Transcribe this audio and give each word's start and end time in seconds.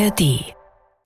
ARD 0.00 0.54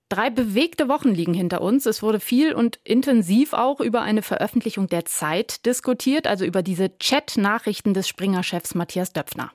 Drei 0.07 0.29
bewegte 0.29 0.87
Wochen 0.87 1.09
liegen 1.09 1.33
hinter 1.33 1.59
uns. 1.59 1.85
Es 1.85 2.01
wurde 2.01 2.21
viel 2.21 2.53
und 2.53 2.79
intensiv 2.85 3.51
auch 3.51 3.81
über 3.81 4.03
eine 4.03 4.21
Veröffentlichung 4.21 4.87
der 4.87 5.03
Zeit 5.03 5.65
diskutiert, 5.65 6.27
also 6.27 6.45
über 6.45 6.63
diese 6.63 6.97
Chat-Nachrichten 6.97 7.93
des 7.93 8.07
Springer-Chefs 8.07 8.73
Matthias 8.73 9.11
Döpfner. 9.11 9.51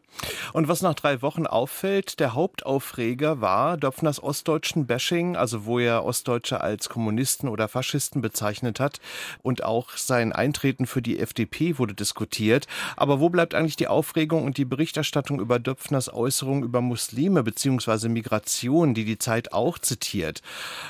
Und 0.52 0.68
was 0.68 0.82
nach 0.82 0.94
drei 0.94 1.22
Wochen 1.22 1.46
auffällt, 1.46 2.20
der 2.20 2.34
Hauptaufreger 2.34 3.40
war 3.40 3.76
Döpfners 3.76 4.22
ostdeutschen 4.22 4.86
Bashing, 4.86 5.36
also 5.36 5.64
wo 5.64 5.78
er 5.78 6.04
Ostdeutsche 6.04 6.60
als 6.60 6.88
Kommunisten 6.88 7.48
oder 7.48 7.68
Faschisten 7.68 8.20
bezeichnet 8.20 8.80
hat. 8.80 9.00
Und 9.42 9.64
auch 9.64 9.96
sein 9.96 10.32
Eintreten 10.32 10.86
für 10.86 11.02
die 11.02 11.18
FDP 11.18 11.78
wurde 11.78 11.94
diskutiert. 11.94 12.66
Aber 12.96 13.20
wo 13.20 13.28
bleibt 13.28 13.54
eigentlich 13.54 13.76
die 13.76 13.88
Aufregung 13.88 14.44
und 14.44 14.56
die 14.56 14.64
Berichterstattung 14.64 15.40
über 15.40 15.58
Döpfners 15.58 16.12
Äußerungen 16.12 16.64
über 16.64 16.80
Muslime 16.80 17.42
bzw. 17.42 18.08
Migration, 18.08 18.94
die 18.94 19.04
die 19.04 19.18
Zeit 19.18 19.52
auch 19.52 19.78
zitiert? 19.78 20.42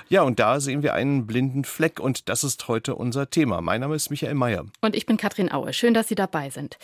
Ja, 0.09 0.23
und 0.23 0.38
da 0.38 0.60
sehen 0.60 0.82
wir 0.82 0.95
einen 0.95 1.27
blinden 1.27 1.65
Fleck 1.65 2.01
und 2.01 2.29
das 2.29 2.45
ist 2.45 2.68
heute 2.68 2.95
unser 2.95 3.30
Thema. 3.30 3.60
Mein 3.60 3.80
Name 3.80 3.95
ist 3.95 4.10
Michael 4.10 4.34
Mayer. 4.34 4.65
Und 4.80 4.96
ich 4.96 5.07
bin 5.07 5.16
Katrin 5.16 5.52
Aue. 5.52 5.73
Schön, 5.73 5.95
dass 5.95 6.09
Sie 6.09 6.15
dabei 6.15 6.51
sind. 6.51 6.79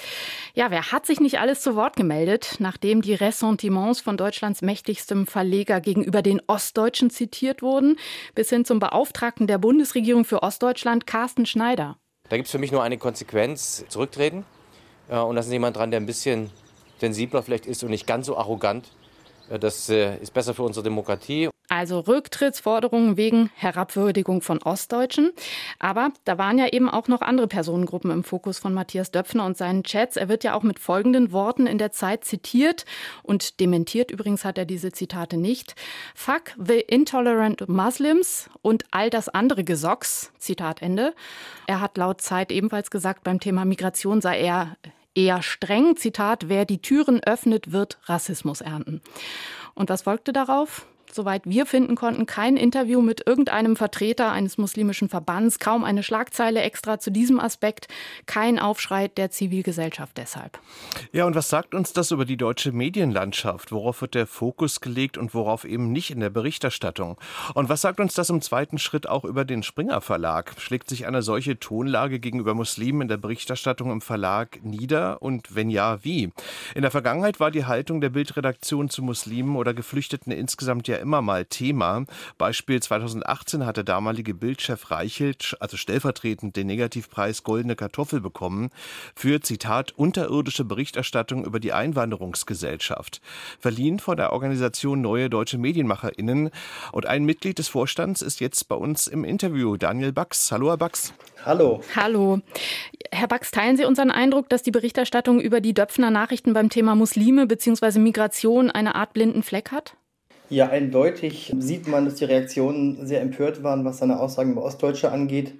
Ja, 0.54 0.70
wer 0.70 0.92
hat 0.92 1.06
sich 1.06 1.20
nicht 1.20 1.38
alles 1.40 1.60
zu 1.60 1.74
Wort 1.76 1.96
gemeldet, 1.96 2.25
nachdem 2.58 3.02
die 3.02 3.14
Ressentiments 3.14 4.00
von 4.00 4.16
Deutschlands 4.16 4.60
mächtigstem 4.60 5.26
Verleger 5.26 5.80
gegenüber 5.80 6.22
den 6.22 6.42
Ostdeutschen 6.46 7.10
zitiert 7.10 7.62
wurden, 7.62 7.96
bis 8.34 8.50
hin 8.50 8.64
zum 8.64 8.80
Beauftragten 8.80 9.46
der 9.46 9.58
Bundesregierung 9.58 10.24
für 10.24 10.42
Ostdeutschland, 10.42 11.06
Carsten 11.06 11.46
Schneider? 11.46 11.96
Da 12.28 12.36
gibt 12.36 12.46
es 12.46 12.52
für 12.52 12.58
mich 12.58 12.72
nur 12.72 12.82
eine 12.82 12.98
Konsequenz, 12.98 13.84
zurücktreten. 13.88 14.44
Und 15.08 15.36
da 15.36 15.40
ist 15.40 15.50
jemand 15.50 15.76
dran, 15.76 15.90
der 15.90 16.00
ein 16.00 16.06
bisschen 16.06 16.50
sensibler 16.98 17.42
vielleicht 17.42 17.66
ist 17.66 17.84
und 17.84 17.90
nicht 17.90 18.06
ganz 18.06 18.26
so 18.26 18.36
arrogant. 18.36 18.88
Das 19.48 19.88
äh, 19.88 20.18
ist 20.18 20.34
besser 20.34 20.54
für 20.54 20.64
unsere 20.64 20.82
Demokratie. 20.82 21.48
Also 21.76 22.00
Rücktrittsforderungen 22.00 23.18
wegen 23.18 23.50
Herabwürdigung 23.54 24.40
von 24.40 24.62
Ostdeutschen. 24.62 25.32
Aber 25.78 26.10
da 26.24 26.38
waren 26.38 26.56
ja 26.56 26.68
eben 26.72 26.88
auch 26.88 27.06
noch 27.06 27.20
andere 27.20 27.48
Personengruppen 27.48 28.10
im 28.10 28.24
Fokus 28.24 28.58
von 28.58 28.72
Matthias 28.72 29.10
Döpfner 29.10 29.44
und 29.44 29.58
seinen 29.58 29.82
Chats. 29.82 30.16
Er 30.16 30.30
wird 30.30 30.42
ja 30.42 30.54
auch 30.54 30.62
mit 30.62 30.78
folgenden 30.78 31.32
Worten 31.32 31.66
in 31.66 31.76
der 31.76 31.92
Zeit 31.92 32.24
zitiert 32.24 32.86
und 33.22 33.60
dementiert 33.60 34.10
übrigens 34.10 34.46
hat 34.46 34.56
er 34.56 34.64
diese 34.64 34.90
Zitate 34.90 35.36
nicht. 35.36 35.74
Fuck 36.14 36.54
the 36.56 36.80
intolerant 36.80 37.68
Muslims 37.68 38.48
und 38.62 38.84
all 38.90 39.10
das 39.10 39.28
andere 39.28 39.62
Gesocks. 39.62 40.32
Zitat 40.38 40.80
Ende. 40.80 41.14
Er 41.66 41.82
hat 41.82 41.98
laut 41.98 42.22
Zeit 42.22 42.52
ebenfalls 42.52 42.90
gesagt, 42.90 43.22
beim 43.22 43.38
Thema 43.38 43.66
Migration 43.66 44.22
sei 44.22 44.40
er 44.40 44.78
eher 45.14 45.42
streng. 45.42 45.94
Zitat, 45.98 46.48
wer 46.48 46.64
die 46.64 46.80
Türen 46.80 47.22
öffnet, 47.22 47.70
wird 47.70 47.98
Rassismus 48.04 48.62
ernten. 48.62 49.02
Und 49.74 49.90
was 49.90 50.00
folgte 50.00 50.32
darauf? 50.32 50.86
Soweit 51.14 51.42
wir 51.44 51.66
finden 51.66 51.94
konnten, 51.94 52.26
kein 52.26 52.56
Interview 52.56 53.00
mit 53.00 53.26
irgendeinem 53.26 53.76
Vertreter 53.76 54.32
eines 54.32 54.58
muslimischen 54.58 55.08
Verbands, 55.08 55.58
kaum 55.58 55.84
eine 55.84 56.02
Schlagzeile 56.02 56.60
extra 56.60 56.98
zu 56.98 57.10
diesem 57.10 57.40
Aspekt, 57.40 57.88
kein 58.26 58.58
Aufschrei 58.58 59.08
der 59.08 59.30
Zivilgesellschaft 59.30 60.16
deshalb. 60.16 60.58
Ja, 61.12 61.26
und 61.26 61.34
was 61.34 61.48
sagt 61.48 61.74
uns 61.74 61.92
das 61.92 62.10
über 62.10 62.24
die 62.24 62.36
deutsche 62.36 62.72
Medienlandschaft? 62.72 63.72
Worauf 63.72 64.00
wird 64.00 64.14
der 64.14 64.26
Fokus 64.26 64.80
gelegt 64.80 65.18
und 65.18 65.34
worauf 65.34 65.64
eben 65.64 65.92
nicht 65.92 66.10
in 66.10 66.20
der 66.20 66.30
Berichterstattung? 66.30 67.18
Und 67.54 67.68
was 67.68 67.80
sagt 67.80 68.00
uns 68.00 68.14
das 68.14 68.30
im 68.30 68.40
zweiten 68.42 68.78
Schritt 68.78 69.08
auch 69.08 69.24
über 69.24 69.44
den 69.44 69.62
Springer 69.62 70.00
Verlag? 70.00 70.54
Schlägt 70.58 70.88
sich 70.88 71.06
eine 71.06 71.22
solche 71.22 71.58
Tonlage 71.58 72.18
gegenüber 72.20 72.54
Muslimen 72.54 73.02
in 73.02 73.08
der 73.08 73.16
Berichterstattung 73.16 73.90
im 73.90 74.00
Verlag 74.00 74.62
nieder? 74.62 75.22
Und 75.22 75.54
wenn 75.54 75.70
ja, 75.70 76.02
wie? 76.04 76.32
In 76.74 76.82
der 76.82 76.90
Vergangenheit 76.90 77.40
war 77.40 77.50
die 77.50 77.64
Haltung 77.64 78.00
der 78.00 78.10
Bildredaktion 78.10 78.88
zu 78.88 79.02
Muslimen 79.02 79.56
oder 79.56 79.74
Geflüchteten 79.74 80.32
insgesamt 80.32 80.88
ja 80.88 80.96
immer 81.06 81.22
mal 81.22 81.44
Thema. 81.44 82.04
Beispiel 82.36 82.82
2018 82.82 83.64
hat 83.64 83.76
der 83.76 83.84
damalige 83.84 84.34
Bildchef 84.34 84.90
Reichelt, 84.90 85.56
also 85.60 85.76
stellvertretend 85.76 86.56
den 86.56 86.66
Negativpreis 86.66 87.44
Goldene 87.44 87.76
Kartoffel 87.76 88.20
bekommen 88.20 88.70
für, 89.14 89.40
Zitat, 89.40 89.92
unterirdische 89.92 90.64
Berichterstattung 90.64 91.44
über 91.44 91.60
die 91.60 91.72
Einwanderungsgesellschaft. 91.72 93.20
Verliehen 93.60 94.00
von 94.00 94.16
der 94.16 94.32
Organisation 94.32 95.00
Neue 95.00 95.30
Deutsche 95.30 95.58
MedienmacherInnen. 95.58 96.50
Und 96.90 97.06
ein 97.06 97.24
Mitglied 97.24 97.60
des 97.60 97.68
Vorstands 97.68 98.20
ist 98.20 98.40
jetzt 98.40 98.68
bei 98.68 98.74
uns 98.74 99.06
im 99.06 99.22
Interview, 99.22 99.76
Daniel 99.76 100.12
Bax. 100.12 100.50
Hallo, 100.50 100.70
Herr 100.70 100.76
Bax. 100.76 101.14
Hallo. 101.44 101.82
Hallo. 101.94 102.40
Herr 103.12 103.28
Bax, 103.28 103.52
teilen 103.52 103.76
Sie 103.76 103.84
unseren 103.84 104.10
Eindruck, 104.10 104.48
dass 104.48 104.64
die 104.64 104.72
Berichterstattung 104.72 105.40
über 105.40 105.60
die 105.60 105.72
Döpfner 105.72 106.10
Nachrichten 106.10 106.52
beim 106.52 106.68
Thema 106.68 106.96
Muslime 106.96 107.46
bzw. 107.46 108.00
Migration 108.00 108.72
eine 108.72 108.96
Art 108.96 109.12
blinden 109.12 109.44
Fleck 109.44 109.70
hat? 109.70 109.96
Ja, 110.48 110.68
eindeutig 110.68 111.52
sieht 111.58 111.88
man, 111.88 112.04
dass 112.04 112.16
die 112.16 112.24
Reaktionen 112.24 113.04
sehr 113.04 113.20
empört 113.20 113.64
waren, 113.64 113.84
was 113.84 113.98
seine 113.98 114.20
Aussagen 114.20 114.52
über 114.52 114.62
Ostdeutsche 114.62 115.10
angeht. 115.10 115.54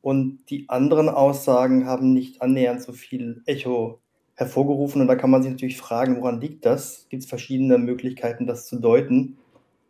Und 0.00 0.44
die 0.48 0.68
anderen 0.68 1.08
Aussagen 1.08 1.86
haben 1.86 2.12
nicht 2.12 2.40
annähernd 2.40 2.82
so 2.82 2.92
viel 2.92 3.42
Echo 3.46 4.00
hervorgerufen. 4.34 5.00
Und 5.00 5.08
da 5.08 5.16
kann 5.16 5.30
man 5.30 5.42
sich 5.42 5.50
natürlich 5.50 5.76
fragen, 5.76 6.16
woran 6.20 6.40
liegt 6.40 6.64
das? 6.64 7.06
Gibt 7.08 7.24
es 7.24 7.28
verschiedene 7.28 7.78
Möglichkeiten, 7.78 8.46
das 8.46 8.66
zu 8.66 8.78
deuten? 8.78 9.38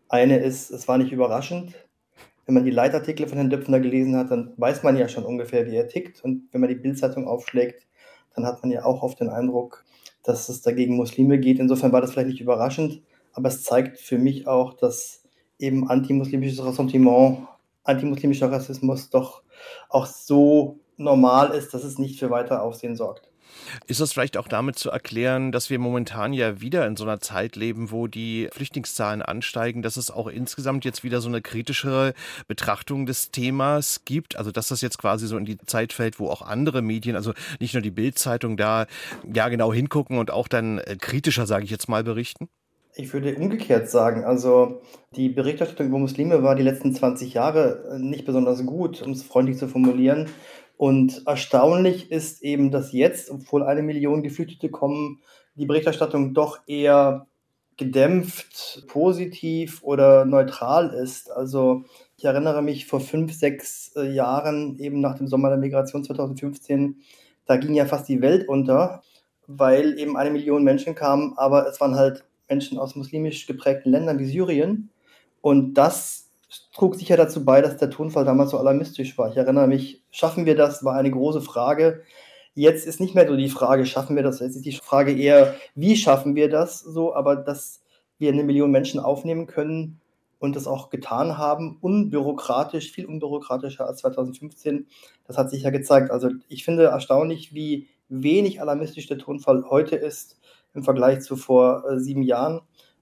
Eine 0.09 0.39
ist, 0.39 0.71
es 0.71 0.89
war 0.89 0.97
nicht 0.97 1.13
überraschend. 1.13 1.75
Wenn 2.47 2.55
man 2.55 2.65
die 2.65 2.71
Leitartikel 2.71 3.27
von 3.27 3.37
Herrn 3.37 3.51
Döpfner 3.51 3.81
gelesen 3.81 4.17
hat, 4.17 4.31
dann 4.31 4.55
weiß 4.57 4.83
man 4.83 4.97
ja 4.97 5.09
schon 5.09 5.25
ungefähr, 5.25 5.67
wie 5.67 5.77
er 5.77 5.89
tickt. 5.89 6.25
Und 6.25 6.49
wenn 6.53 6.63
man 6.63 6.71
die 6.71 6.77
Bildzeitung 6.77 7.27
aufschlägt, 7.27 7.87
dann 8.35 8.47
hat 8.47 8.63
man 8.63 8.73
ja 8.73 8.85
auch 8.87 9.03
oft 9.03 9.21
den 9.21 9.29
Eindruck, 9.29 9.85
dass 10.23 10.49
es 10.49 10.63
dagegen 10.63 10.97
Muslime 10.97 11.39
geht. 11.39 11.59
Insofern 11.59 11.93
war 11.93 12.01
das 12.01 12.13
vielleicht 12.13 12.29
nicht 12.29 12.41
überraschend 12.41 13.03
aber 13.33 13.49
es 13.49 13.63
zeigt 13.63 13.99
für 13.99 14.19
mich 14.19 14.47
auch, 14.47 14.75
dass 14.75 15.23
eben 15.59 15.89
antimuslimisches 15.89 16.65
Ressentiment, 16.65 17.47
antimuslimischer 17.85 18.51
Rassismus 18.51 19.11
doch 19.11 19.43
auch 19.89 20.07
so 20.07 20.81
normal 20.97 21.53
ist, 21.53 21.73
dass 21.75 21.85
es 21.85 21.99
nicht 21.99 22.19
für 22.19 22.31
weiter 22.31 22.63
Aufsehen 22.63 22.97
sorgt. 22.97 23.29
Ist 23.87 24.01
das 24.01 24.13
vielleicht 24.13 24.37
auch 24.37 24.49
damit 24.49 24.79
zu 24.79 24.91
erklären, 24.91 25.53
dass 25.53 25.71
wir 25.71 25.79
momentan 25.79 26.33
ja 26.33 26.61
wieder 26.61 26.87
in 26.87 26.97
so 26.97 27.05
einer 27.05 27.21
Zeit 27.21 27.57
leben, 27.57 27.91
wo 27.91 28.07
die 28.07 28.49
Flüchtlingszahlen 28.53 29.23
ansteigen, 29.23 29.83
dass 29.83 29.97
es 29.97 30.11
auch 30.11 30.27
insgesamt 30.27 30.85
jetzt 30.85 31.05
wieder 31.05 31.21
so 31.21 31.29
eine 31.29 31.43
kritischere 31.43 32.15
Betrachtung 32.49 33.07
des 33.07 33.31
Themas 33.31 34.05
gibt? 34.05 34.37
Also 34.37 34.51
dass 34.51 34.69
das 34.69 34.81
jetzt 34.81 34.99
quasi 34.99 35.27
so 35.27 35.37
in 35.37 35.45
die 35.45 35.59
Zeit 35.59 35.93
fällt, 35.93 36.19
wo 36.19 36.29
auch 36.29 36.43
andere 36.43 36.83
Medien, 36.83 37.17
also 37.17 37.33
nicht 37.61 37.75
nur 37.75 37.83
die 37.83 37.91
Bildzeitung 37.91 38.57
da 38.57 38.87
ja 39.33 39.49
genau 39.49 39.73
hingucken 39.73 40.19
und 40.19 40.31
auch 40.31 40.49
dann 40.49 40.79
äh, 40.79 40.97
kritischer, 40.99 41.47
sage 41.47 41.65
ich 41.65 41.71
jetzt 41.71 41.89
mal, 41.89 42.05
berichten? 42.05 42.49
Ich 42.95 43.13
würde 43.15 43.35
umgekehrt 43.37 43.89
sagen, 43.89 44.25
also 44.25 44.83
die 45.17 45.31
Berichterstattung 45.31 45.87
über 45.87 45.99
Muslime 45.99 46.43
war 46.43 46.55
die 46.55 46.63
letzten 46.63 46.95
20 46.95 47.33
Jahre 47.33 47.91
äh, 47.95 47.99
nicht 47.99 48.27
besonders 48.27 48.67
gut, 48.67 49.01
um 49.01 49.13
es 49.13 49.23
freundlich 49.23 49.57
zu 49.57 49.67
formulieren. 49.67 50.29
Und 50.77 51.23
erstaunlich 51.27 52.11
ist 52.11 52.43
eben, 52.43 52.71
dass 52.71 52.93
jetzt, 52.93 53.31
obwohl 53.31 53.63
eine 53.63 53.83
Million 53.83 54.23
Geflüchtete 54.23 54.69
kommen, 54.69 55.23
die 55.55 55.65
Berichterstattung 55.65 56.35
doch 56.35 56.61
eher 56.67 57.27
gedämpft, 57.79 58.85
positiv 58.89 59.83
oder 59.83 60.27
neutral 60.27 60.91
ist. 60.91 61.31
Also 61.31 61.85
ich 62.19 62.27
erinnere 62.27 62.61
mich 62.61 62.87
vor 62.87 63.01
fünf, 63.01 63.33
sechs 63.33 63.93
äh, 63.97 64.13
Jahren, 64.13 64.79
eben 64.79 65.01
nach 65.01 65.17
dem 65.17 65.29
Sommer 65.29 65.49
der 65.49 65.59
Migration 65.59 66.05
2015, 66.05 67.01
da 67.47 67.57
ging 67.57 67.75
ja 67.75 67.87
fast 67.87 68.09
die 68.09 68.21
Welt 68.21 68.49
unter, 68.49 69.03
weil 69.47 69.99
eben 69.99 70.17
eine 70.17 70.31
Million 70.31 70.63
Menschen 70.63 70.95
kamen, 70.95 71.33
aber 71.37 71.67
es 71.67 71.81
waren 71.81 71.97
halt 71.97 72.25
Menschen 72.53 72.79
aus 72.79 72.95
muslimisch 72.95 73.47
geprägten 73.47 73.91
Ländern 73.91 74.19
wie 74.19 74.27
Syrien. 74.27 74.91
Und 75.41 75.75
das 75.75 76.31
trug 76.75 76.97
sicher 76.97 77.17
dazu 77.17 77.47
bei, 77.47 77.63
dass 77.63 77.79
der 77.79 77.89
Tonfall 77.89 78.27
damals 78.27 78.51
so 78.51 78.59
alarmistisch 78.59 79.17
war. 79.17 79.31
Ich 79.31 79.37
erinnere 79.39 79.67
mich, 79.67 80.03
schaffen 80.11 80.45
wir 80.45 80.55
das, 80.55 80.85
war 80.85 80.95
eine 80.95 81.11
große 81.11 81.41
Frage. 81.41 82.03
Jetzt 82.55 82.87
ist 82.87 83.01
nicht 83.01 83.15
mehr 83.15 83.27
so 83.27 83.37
die 83.37 83.49
Frage, 83.49 83.87
schaffen 83.87 84.17
wir 84.17 84.23
das? 84.23 84.41
Jetzt 84.41 84.57
ist 84.57 84.67
die 84.67 84.73
Frage 84.73 85.13
eher, 85.17 85.55
wie 85.75 85.97
schaffen 85.97 86.35
wir 86.35 86.51
das 86.51 86.81
so? 86.81 87.15
Aber 87.15 87.37
dass 87.37 87.83
wir 88.19 88.31
eine 88.31 88.45
Million 88.45 88.71
Menschen 88.71 89.01
aufnehmen 89.01 89.47
können 89.47 90.01
und 90.39 90.55
das 90.55 90.67
auch 90.67 90.91
getan 90.91 91.39
haben, 91.39 91.79
unbürokratisch, 91.81 92.93
viel 92.93 93.07
unbürokratischer 93.07 93.87
als 93.87 94.01
2015, 94.01 94.87
das 95.27 95.39
hat 95.39 95.49
sich 95.51 95.63
ja 95.63 95.71
gezeigt. 95.71 96.11
Also 96.11 96.29
ich 96.49 96.65
finde 96.65 96.85
erstaunlich, 96.85 97.55
wie 97.55 97.89
wenig 98.11 98.61
alarmistisch 98.61 99.07
der 99.07 99.17
Tonfall 99.17 99.65
heute 99.71 99.97
ist 99.97 100.37
im 100.75 100.85
Vergleich 100.85 101.21
zu 101.21 101.37
vor 101.37 101.85
äh, 101.89 101.99
sieben 101.99 102.23
Jahren. 102.23 102.61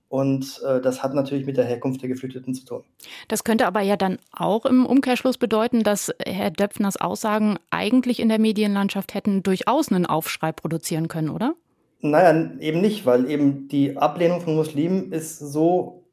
Und 0.08 0.61
äh, 0.67 0.81
das 0.81 1.05
hat 1.05 1.14
natürlich 1.14 1.46
mit 1.46 1.56
der 1.56 1.64
Herkunft 1.64 2.02
der 2.02 2.08
Geflüchteten 2.08 2.52
zu 2.52 2.64
tun. 2.64 2.84
Das 3.28 3.44
könnte 3.44 3.67
aber 3.67 3.81
ja 3.81 3.96
dann 3.96 4.19
auch 4.32 4.67
im 4.67 4.84
Umkehrschluss 4.84 5.38
bedeuten, 5.38 5.84
dass 5.84 6.12
Herr 6.26 6.50
Döpfners 6.50 6.96
Aussagen 6.96 7.58
eigentlich 7.70 8.19
in 8.19 8.28
der 8.28 8.40
Medienlandschaft 8.40 9.14
hätten 9.14 9.44
durchaus 9.44 9.93
einen 9.93 10.06
Aufschrei 10.06 10.50
produzieren 10.50 11.06
können, 11.06 11.31
oder? 11.31 11.55
Naja, 12.00 12.50
eben 12.58 12.81
nicht, 12.81 13.06
weil 13.06 13.31
eben 13.31 13.69
die 13.69 13.96
Ablehnung 13.96 14.40
von 14.40 14.56
Muslimen 14.56 15.12
ist 15.12 15.38
so 15.38 16.08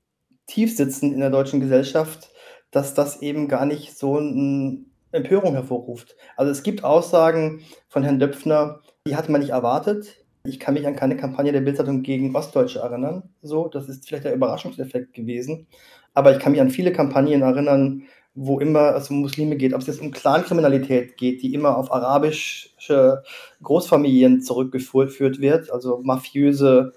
tiefsitzend 0.45 1.13
in 1.13 1.19
der 1.19 1.31
deutschen 1.31 1.59
Gesellschaft, 1.59 2.29
dass 2.69 2.93
das 2.93 3.23
eben 3.23 3.47
gar 3.47 3.65
nicht 3.65 3.97
so 3.97 4.17
eine 4.17 4.85
Empörung 5.11 5.53
hervorruft. 5.53 6.15
Also 6.35 6.51
es 6.51 6.61
gibt 6.61 6.83
Aussagen 6.83 7.61
von 7.87 8.03
Herrn 8.03 8.19
Döpfner, 8.19 8.81
die 9.07 9.15
hat 9.15 9.29
man 9.29 9.41
nicht 9.41 9.51
erwartet, 9.51 10.23
Ich 10.47 10.59
kann 10.59 10.73
mich 10.73 10.87
an 10.87 10.95
keine 10.95 11.17
Kampagne 11.17 11.51
der 11.51 11.61
Bildzeitung 11.61 12.03
gegen 12.03 12.35
Ostdeutsche 12.35 12.79
erinnern. 12.79 13.23
So, 13.41 13.67
das 13.67 13.89
ist 13.89 14.07
vielleicht 14.07 14.25
der 14.25 14.33
Überraschungseffekt 14.33 15.13
gewesen. 15.13 15.67
Aber 16.13 16.31
ich 16.31 16.39
kann 16.39 16.53
mich 16.53 16.61
an 16.61 16.69
viele 16.69 16.91
Kampagnen 16.91 17.41
erinnern, 17.41 18.03
wo 18.33 18.59
immer 18.59 18.95
es 18.95 19.09
um 19.09 19.21
Muslime 19.21 19.57
geht, 19.57 19.73
ob 19.73 19.81
es 19.81 19.87
jetzt 19.87 20.01
um 20.01 20.11
Clankriminalität 20.11 21.17
geht, 21.17 21.41
die 21.41 21.53
immer 21.53 21.75
auf 21.75 21.91
arabische 21.91 23.23
Großfamilien 23.63 24.41
zurückgeführt 24.41 25.39
wird, 25.39 25.71
also 25.71 26.01
mafiöse 26.03 26.93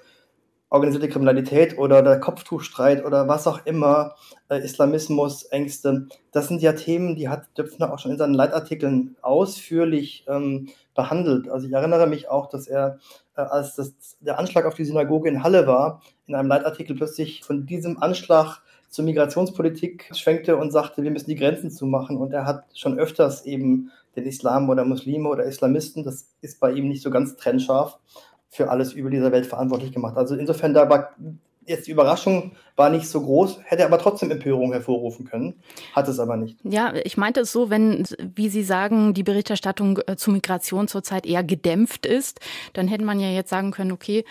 organisierte 0.70 1.08
Kriminalität 1.08 1.76
oder 1.76 2.00
der 2.00 2.20
Kopftuchstreit 2.20 3.04
oder 3.04 3.26
was 3.26 3.46
auch 3.46 3.66
immer, 3.66 4.14
äh, 4.48 4.60
Islamismus, 4.64 5.42
Ängste. 5.44 6.06
Das 6.30 6.46
sind 6.46 6.62
ja 6.62 6.72
Themen, 6.72 7.16
die 7.16 7.28
hat 7.28 7.46
Döpfner 7.58 7.92
auch 7.92 7.98
schon 7.98 8.12
in 8.12 8.18
seinen 8.18 8.34
Leitartikeln 8.34 9.16
ausführlich 9.20 10.24
ähm, 10.28 10.68
behandelt. 10.94 11.48
Also 11.48 11.66
ich 11.66 11.72
erinnere 11.72 12.06
mich 12.06 12.28
auch, 12.28 12.48
dass 12.48 12.68
er, 12.68 12.98
äh, 13.36 13.42
als 13.42 13.74
das, 13.74 13.94
der 14.20 14.38
Anschlag 14.38 14.64
auf 14.64 14.74
die 14.74 14.84
Synagoge 14.84 15.28
in 15.28 15.42
Halle 15.42 15.66
war, 15.66 16.02
in 16.26 16.36
einem 16.36 16.48
Leitartikel 16.48 16.94
plötzlich 16.96 17.42
von 17.42 17.66
diesem 17.66 18.00
Anschlag 18.00 18.62
zur 18.88 19.04
Migrationspolitik 19.04 20.10
schwenkte 20.14 20.56
und 20.56 20.72
sagte, 20.72 21.02
wir 21.02 21.10
müssen 21.10 21.30
die 21.30 21.36
Grenzen 21.36 21.70
zumachen. 21.70 22.16
Und 22.16 22.32
er 22.32 22.44
hat 22.44 22.64
schon 22.74 22.98
öfters 22.98 23.44
eben 23.44 23.90
den 24.16 24.26
Islam 24.26 24.68
oder 24.68 24.84
Muslime 24.84 25.28
oder 25.28 25.44
Islamisten, 25.44 26.04
das 26.04 26.28
ist 26.40 26.58
bei 26.60 26.72
ihm 26.72 26.88
nicht 26.88 27.02
so 27.02 27.10
ganz 27.10 27.36
trennscharf, 27.36 27.98
für 28.50 28.68
alles 28.68 28.92
über 28.92 29.08
dieser 29.08 29.32
Welt 29.32 29.46
verantwortlich 29.46 29.92
gemacht. 29.92 30.16
Also 30.16 30.34
insofern, 30.34 30.74
da 30.74 30.90
war 30.90 31.14
jetzt 31.66 31.86
die 31.86 31.92
Überraschung 31.92 32.52
war 32.76 32.90
nicht 32.90 33.08
so 33.08 33.20
groß, 33.20 33.60
hätte 33.64 33.84
aber 33.84 33.98
trotzdem 33.98 34.30
Empörung 34.30 34.72
hervorrufen 34.72 35.24
können, 35.24 35.62
hat 35.94 36.08
es 36.08 36.18
aber 36.18 36.36
nicht. 36.36 36.58
Ja, 36.64 36.92
ich 37.04 37.16
meinte 37.16 37.40
es 37.40 37.52
so, 37.52 37.70
wenn, 37.70 38.04
wie 38.18 38.48
Sie 38.48 38.64
sagen, 38.64 39.14
die 39.14 39.22
Berichterstattung 39.22 40.00
äh, 40.06 40.16
zu 40.16 40.30
Migration 40.30 40.88
zurzeit 40.88 41.26
eher 41.26 41.44
gedämpft 41.44 42.06
ist, 42.06 42.40
dann 42.72 42.88
hätte 42.88 43.04
man 43.04 43.20
ja 43.20 43.28
jetzt 43.28 43.50
sagen 43.50 43.70
können, 43.70 43.92
okay, 43.92 44.24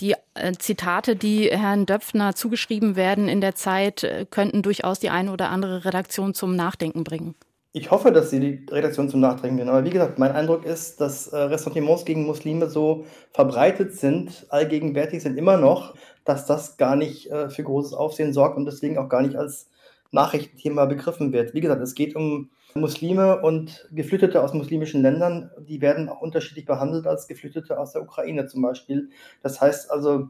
die 0.00 0.14
äh, 0.34 0.52
Zitate, 0.58 1.16
die 1.16 1.50
Herrn 1.50 1.84
Döpfner 1.84 2.34
zugeschrieben 2.34 2.96
werden 2.96 3.28
in 3.28 3.40
der 3.40 3.54
Zeit, 3.54 4.04
äh, 4.04 4.26
könnten 4.30 4.62
durchaus 4.62 5.00
die 5.00 5.10
eine 5.10 5.32
oder 5.32 5.50
andere 5.50 5.84
Redaktion 5.84 6.34
zum 6.34 6.54
Nachdenken 6.54 7.04
bringen. 7.04 7.34
Ich 7.72 7.90
hoffe, 7.90 8.12
dass 8.12 8.30
sie 8.30 8.40
die 8.40 8.66
Redaktion 8.70 9.10
zum 9.10 9.20
Nachdenken 9.20 9.56
bringen. 9.56 9.68
Aber 9.68 9.84
wie 9.84 9.90
gesagt, 9.90 10.18
mein 10.18 10.32
Eindruck 10.32 10.64
ist, 10.64 11.00
dass 11.00 11.28
äh, 11.28 11.36
Ressentiments 11.36 12.06
gegen 12.06 12.24
Muslime 12.24 12.70
so 12.70 13.04
verbreitet 13.32 13.94
sind, 13.94 14.46
allgegenwärtig 14.48 15.22
sind 15.22 15.36
immer 15.36 15.58
noch, 15.58 15.94
dass 16.24 16.46
das 16.46 16.78
gar 16.78 16.96
nicht 16.96 17.30
äh, 17.30 17.50
für 17.50 17.62
großes 17.62 17.92
Aufsehen 17.92 18.32
sorgt 18.32 18.56
und 18.56 18.64
deswegen 18.64 18.96
auch 18.96 19.10
gar 19.10 19.20
nicht 19.22 19.36
als 19.36 19.68
Nachrichtenthema 20.12 20.86
begriffen 20.86 21.32
wird. 21.32 21.52
Wie 21.52 21.60
gesagt, 21.60 21.82
es 21.82 21.94
geht 21.94 22.16
um 22.16 22.50
Muslime 22.74 23.42
und 23.42 23.86
Geflüchtete 23.92 24.42
aus 24.42 24.54
muslimischen 24.54 25.02
Ländern, 25.02 25.50
die 25.58 25.80
werden 25.80 26.08
auch 26.08 26.20
unterschiedlich 26.20 26.64
behandelt 26.64 27.06
als 27.06 27.28
Geflüchtete 27.28 27.78
aus 27.78 27.92
der 27.92 28.02
Ukraine 28.02 28.46
zum 28.46 28.62
Beispiel. 28.62 29.10
Das 29.42 29.60
heißt 29.60 29.90
also, 29.90 30.28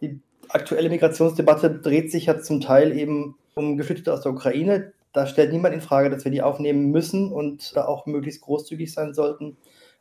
die 0.00 0.20
aktuelle 0.48 0.88
Migrationsdebatte 0.88 1.70
dreht 1.70 2.10
sich 2.10 2.26
ja 2.26 2.40
zum 2.40 2.60
Teil 2.60 2.96
eben 2.96 3.36
um 3.54 3.76
Geflüchtete 3.76 4.12
aus 4.12 4.22
der 4.22 4.32
Ukraine. 4.32 4.92
Da 5.12 5.26
stellt 5.26 5.52
niemand 5.52 5.74
in 5.74 5.80
Frage, 5.80 6.10
dass 6.10 6.24
wir 6.24 6.30
die 6.30 6.42
aufnehmen 6.42 6.90
müssen 6.90 7.32
und 7.32 7.74
da 7.74 7.86
auch 7.86 8.06
möglichst 8.06 8.42
großzügig 8.42 8.92
sein 8.92 9.14
sollten. 9.14 9.56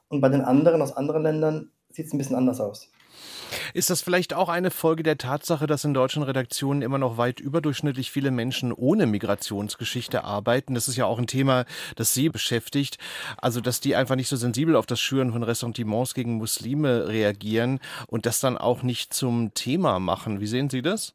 Und 0.08 0.22
bei 0.22 0.30
den 0.30 0.42
anderen 0.42 0.82
aus 0.82 0.96
anderen 0.96 1.24
Ländern 1.24 1.72
sieht 1.90 2.08
es 2.08 2.14
ein 2.14 2.18
bisschen 2.18 2.36
anders 2.36 2.60
aus. 2.60 2.90
Ist 3.74 3.90
das 3.90 4.02
vielleicht 4.02 4.34
auch 4.34 4.50
eine 4.50 4.72
Folge 4.72 5.04
der 5.04 5.18
Tatsache, 5.18 5.68
dass 5.68 5.84
in 5.84 5.94
deutschen 5.94 6.24
Redaktionen 6.24 6.82
immer 6.82 6.98
noch 6.98 7.18
weit 7.18 7.40
überdurchschnittlich 7.40 8.12
viele 8.12 8.32
Menschen 8.32 8.72
ohne 8.72 9.06
Migrationsgeschichte 9.06 10.24
arbeiten? 10.24 10.76
Das 10.76 10.88
ist 10.88 10.96
ja 10.96 11.06
auch 11.06 11.20
ein 11.20 11.28
Thema, 11.28 11.66
das 11.96 12.14
Sie 12.14 12.30
beschäftigt. 12.30 12.98
Also, 13.38 13.62
dass 13.62 13.80
die 13.80 13.96
einfach 13.96 14.16
nicht 14.16 14.30
so 14.30 14.36
sensibel 14.36 14.76
auf 14.76 14.86
das 14.86 15.00
Schüren 15.00 15.32
von 15.32 15.44
Ressentiments 15.44 16.14
gegen 16.14 16.36
Muslime 16.36 17.08
reagieren 17.08 17.80
und 18.08 18.26
das 18.26 18.40
dann 18.40 18.58
auch 18.58 18.84
nicht 18.84 19.14
zum 19.14 19.54
Thema 19.54 20.00
machen. 20.00 20.40
Wie 20.40 20.48
sehen 20.48 20.70
Sie 20.70 20.82
das? 20.82 21.14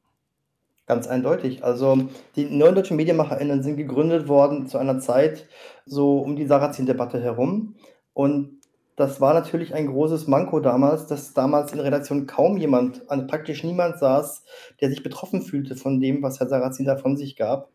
Ganz 0.87 1.07
eindeutig. 1.07 1.65
Also 1.65 2.09
die 2.37 2.45
neuen 2.45 2.75
deutschen 2.75 2.97
MedienmacherInnen 2.97 3.63
sind 3.63 3.77
gegründet 3.77 4.29
worden 4.29 4.67
zu 4.67 4.77
einer 4.77 4.99
Zeit 4.99 5.49
so 5.87 6.19
um 6.19 6.37
die 6.37 6.47
Sarrazin-Debatte 6.47 7.21
herum. 7.23 7.77
Und 8.13 8.61
das 8.97 9.21
war 9.21 9.35
natürlich 9.35 9.75
ein 9.75 9.89
großes 9.89 10.29
Manko 10.29 10.61
damals, 10.61 11.07
dass 11.07 11.35
damals 11.35 11.73
in 11.73 11.79
der 11.79 11.87
Redaktion 11.87 12.27
kaum 12.27 12.59
jemand, 12.59 13.03
also 13.11 13.27
praktisch 13.27 13.65
niemand 13.65 13.99
saß, 13.99 14.45
der 14.81 14.91
sich 14.91 15.03
betroffen 15.03 15.43
fühlte 15.43 15.75
von 15.75 16.01
dem, 16.01 16.23
was 16.23 16.39
Herr 16.39 16.49
Sarrazin 16.49 16.87
da 16.87 16.97
von 16.97 17.17
sich 17.17 17.35
gab. 17.35 17.71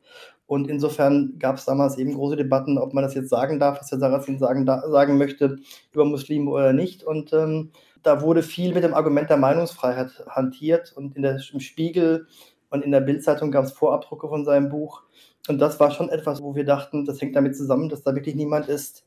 Und 0.45 0.69
insofern 0.69 1.35
gab 1.37 1.57
es 1.57 1.65
damals 1.65 1.97
eben 1.97 2.13
große 2.13 2.37
Debatten, 2.37 2.77
ob 2.77 2.93
man 2.93 3.03
das 3.03 3.15
jetzt 3.15 3.29
sagen 3.29 3.59
darf, 3.59 3.81
was 3.81 3.91
Herr 3.91 3.99
Sarrazin 3.99 4.39
sagen, 4.39 4.65
da, 4.65 4.87
sagen 4.89 5.17
möchte 5.17 5.57
über 5.91 6.05
Muslime 6.05 6.49
oder 6.49 6.73
nicht. 6.73 7.03
Und 7.03 7.33
ähm, 7.33 7.71
da 8.01 8.21
wurde 8.21 8.41
viel 8.41 8.73
mit 8.73 8.83
dem 8.83 8.93
Argument 8.93 9.29
der 9.29 9.37
Meinungsfreiheit 9.37 10.25
hantiert. 10.27 10.93
Und 10.95 11.17
der, 11.17 11.39
im 11.53 11.59
Spiegel 11.59 12.27
und 12.69 12.83
in 12.83 12.91
der 12.91 13.01
Bildzeitung 13.01 13.51
gab 13.51 13.65
es 13.65 13.71
Vorabdrucke 13.71 14.27
von 14.27 14.45
seinem 14.45 14.69
Buch. 14.69 15.03
Und 15.47 15.59
das 15.59 15.79
war 15.79 15.91
schon 15.91 16.09
etwas, 16.09 16.41
wo 16.41 16.55
wir 16.55 16.65
dachten, 16.65 17.05
das 17.05 17.21
hängt 17.21 17.35
damit 17.35 17.55
zusammen, 17.55 17.89
dass 17.89 18.03
da 18.03 18.13
wirklich 18.13 18.35
niemand 18.35 18.67
ist, 18.67 19.05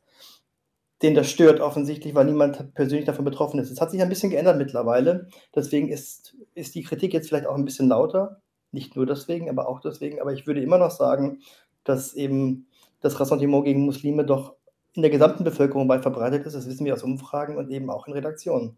den 1.03 1.15
das 1.15 1.31
stört 1.31 1.61
offensichtlich, 1.61 2.15
weil 2.15 2.27
niemand 2.27 2.75
persönlich 2.75 3.07
davon 3.07 3.25
betroffen 3.25 3.59
ist. 3.59 3.71
Es 3.71 3.81
hat 3.81 3.91
sich 3.91 4.01
ein 4.01 4.09
bisschen 4.09 4.31
geändert 4.31 4.57
mittlerweile. 4.57 5.29
Deswegen 5.55 5.89
ist, 5.89 6.37
ist 6.55 6.75
die 6.75 6.83
Kritik 6.83 7.13
jetzt 7.13 7.29
vielleicht 7.29 7.47
auch 7.47 7.57
ein 7.57 7.65
bisschen 7.65 7.89
lauter. 7.89 8.41
Nicht 8.71 8.97
nur 8.97 9.05
deswegen, 9.05 9.51
aber 9.51 9.69
auch 9.69 9.81
deswegen. 9.81 10.21
Aber 10.21 10.33
ich 10.33 10.47
würde 10.47 10.63
immer 10.63 10.79
noch 10.79 10.91
sagen, 10.91 11.41
dass 11.85 12.15
eben 12.15 12.67
das 13.01 13.19
Ressentiment 13.19 13.65
gegen 13.65 13.85
Muslime 13.85 14.25
doch 14.25 14.55
in 14.95 15.03
der 15.03 15.11
gesamten 15.11 15.45
Bevölkerung 15.45 15.89
weit 15.89 16.03
verbreitet 16.03 16.47
ist. 16.47 16.55
Das 16.55 16.69
wissen 16.69 16.85
wir 16.85 16.95
aus 16.95 17.03
Umfragen 17.03 17.57
und 17.57 17.71
eben 17.71 17.91
auch 17.91 18.07
in 18.07 18.13
Redaktionen. 18.13 18.77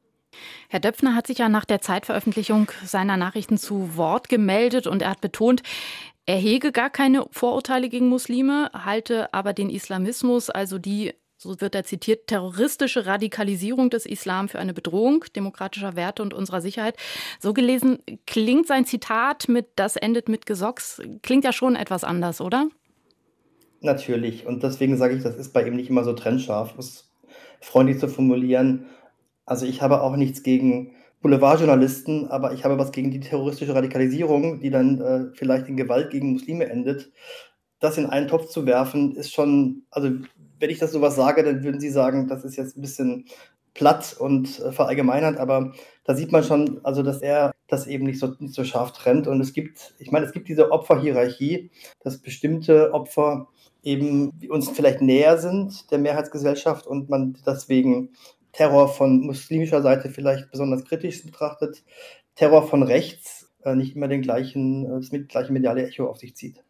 Herr 0.68 0.80
Döpfner 0.80 1.14
hat 1.14 1.26
sich 1.26 1.38
ja 1.38 1.48
nach 1.48 1.64
der 1.64 1.80
Zeitveröffentlichung 1.80 2.70
seiner 2.84 3.16
Nachrichten 3.16 3.58
zu 3.58 3.96
Wort 3.96 4.28
gemeldet 4.28 4.86
und 4.86 5.02
er 5.02 5.10
hat 5.10 5.20
betont, 5.20 5.62
er 6.26 6.36
hege 6.36 6.72
gar 6.72 6.90
keine 6.90 7.26
Vorurteile 7.30 7.88
gegen 7.88 8.08
Muslime, 8.08 8.70
halte 8.72 9.32
aber 9.34 9.52
den 9.52 9.68
Islamismus, 9.68 10.48
also 10.48 10.78
die 10.78 11.12
so 11.36 11.60
wird 11.60 11.74
er 11.74 11.84
zitiert, 11.84 12.28
terroristische 12.28 13.04
Radikalisierung 13.04 13.90
des 13.90 14.06
Islam 14.06 14.48
für 14.48 14.58
eine 14.58 14.72
Bedrohung 14.72 15.24
demokratischer 15.36 15.94
Werte 15.94 16.22
und 16.22 16.32
unserer 16.32 16.62
Sicherheit. 16.62 16.96
So 17.38 17.52
gelesen 17.52 17.98
klingt 18.26 18.66
sein 18.66 18.86
Zitat 18.86 19.48
mit 19.48 19.66
Das 19.76 19.96
endet 19.96 20.28
mit 20.28 20.46
Gesocks, 20.46 21.02
klingt 21.22 21.44
ja 21.44 21.52
schon 21.52 21.76
etwas 21.76 22.02
anders, 22.02 22.40
oder? 22.40 22.68
Natürlich. 23.80 24.46
Und 24.46 24.62
deswegen 24.62 24.96
sage 24.96 25.14
ich, 25.14 25.22
das 25.22 25.36
ist 25.36 25.52
bei 25.52 25.66
ihm 25.66 25.76
nicht 25.76 25.90
immer 25.90 26.04
so 26.04 26.14
trennscharf, 26.14 26.72
um 26.72 26.78
es 26.78 27.12
freundlich 27.60 27.98
zu 27.98 28.08
formulieren. 28.08 28.86
Also 29.46 29.66
ich 29.66 29.82
habe 29.82 30.02
auch 30.02 30.16
nichts 30.16 30.42
gegen 30.42 30.92
Boulevardjournalisten, 31.20 32.28
aber 32.28 32.52
ich 32.52 32.64
habe 32.64 32.78
was 32.78 32.92
gegen 32.92 33.10
die 33.10 33.20
terroristische 33.20 33.74
Radikalisierung, 33.74 34.60
die 34.60 34.70
dann 34.70 35.00
äh, 35.00 35.24
vielleicht 35.34 35.68
in 35.68 35.76
Gewalt 35.76 36.10
gegen 36.10 36.32
Muslime 36.32 36.66
endet. 36.66 37.12
Das 37.80 37.98
in 37.98 38.06
einen 38.06 38.28
Topf 38.28 38.48
zu 38.48 38.66
werfen, 38.66 39.16
ist 39.16 39.32
schon, 39.32 39.84
also 39.90 40.10
wenn 40.58 40.70
ich 40.70 40.78
das 40.78 40.92
sowas 40.92 41.16
sage, 41.16 41.42
dann 41.42 41.62
würden 41.62 41.80
Sie 41.80 41.90
sagen, 41.90 42.28
das 42.28 42.44
ist 42.44 42.56
jetzt 42.56 42.76
ein 42.76 42.82
bisschen 42.82 43.24
platt 43.74 44.16
und 44.18 44.60
äh, 44.60 44.72
verallgemeinert, 44.72 45.38
aber 45.38 45.72
da 46.04 46.14
sieht 46.14 46.30
man 46.30 46.44
schon, 46.44 46.80
also 46.84 47.02
dass 47.02 47.22
er 47.22 47.52
das 47.68 47.86
eben 47.86 48.04
nicht 48.04 48.18
so, 48.18 48.34
nicht 48.38 48.54
so 48.54 48.64
scharf 48.64 48.92
trennt. 48.92 49.26
Und 49.26 49.40
es 49.40 49.52
gibt, 49.52 49.94
ich 49.98 50.10
meine, 50.10 50.26
es 50.26 50.32
gibt 50.32 50.48
diese 50.48 50.70
Opferhierarchie, 50.70 51.70
dass 52.00 52.18
bestimmte 52.18 52.92
Opfer 52.92 53.48
eben 53.82 54.32
uns 54.48 54.70
vielleicht 54.70 55.02
näher 55.02 55.38
sind 55.38 55.90
der 55.90 55.98
Mehrheitsgesellschaft 55.98 56.86
und 56.86 57.08
man 57.10 57.36
deswegen 57.46 58.10
Terror 58.54 58.88
von 58.88 59.20
muslimischer 59.20 59.82
Seite 59.82 60.08
vielleicht 60.08 60.50
besonders 60.50 60.84
kritisch 60.84 61.24
betrachtet, 61.24 61.84
Terror 62.34 62.66
von 62.66 62.82
rechts 62.82 63.52
äh, 63.64 63.74
nicht 63.74 63.96
immer 63.96 64.08
den 64.08 64.22
gleichen, 64.22 64.86
äh, 64.86 65.00
das 65.00 65.10
gleiche 65.28 65.52
mediale 65.52 65.86
Echo 65.86 66.08
auf 66.08 66.18
sich 66.18 66.34
zieht. 66.36 66.62